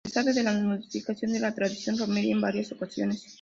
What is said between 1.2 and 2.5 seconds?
de la tradicional romería en